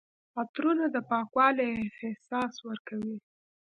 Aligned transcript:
عطرونه 0.39 0.85
د 0.95 0.97
پاکوالي 1.09 1.71
احساس 2.05 2.53
ورکوي. 2.67 3.15